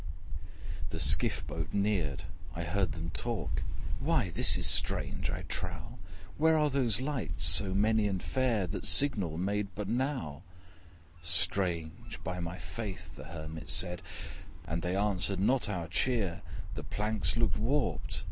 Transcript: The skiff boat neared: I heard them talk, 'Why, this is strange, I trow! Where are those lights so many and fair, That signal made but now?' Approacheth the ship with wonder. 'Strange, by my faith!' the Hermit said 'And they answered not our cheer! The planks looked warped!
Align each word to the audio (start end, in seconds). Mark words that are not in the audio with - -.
The 0.89 0.99
skiff 0.99 1.45
boat 1.45 1.71
neared: 1.73 2.23
I 2.55 2.63
heard 2.63 2.93
them 2.93 3.11
talk, 3.11 3.61
'Why, 3.99 4.29
this 4.31 4.57
is 4.57 4.65
strange, 4.65 5.29
I 5.29 5.43
trow! 5.43 5.99
Where 6.37 6.57
are 6.57 6.71
those 6.71 6.99
lights 6.99 7.43
so 7.45 7.75
many 7.75 8.07
and 8.07 8.19
fair, 8.19 8.65
That 8.65 8.87
signal 8.87 9.37
made 9.37 9.67
but 9.75 9.87
now?' 9.87 10.41
Approacheth 10.41 10.41
the 10.41 10.41
ship 10.41 10.55
with 10.55 11.05
wonder. 11.45 11.91
'Strange, 12.17 12.23
by 12.23 12.39
my 12.39 12.57
faith!' 12.57 13.15
the 13.15 13.25
Hermit 13.25 13.69
said 13.69 14.01
'And 14.65 14.81
they 14.81 14.95
answered 14.95 15.39
not 15.39 15.69
our 15.69 15.87
cheer! 15.87 16.41
The 16.73 16.83
planks 16.83 17.37
looked 17.37 17.57
warped! 17.57 18.19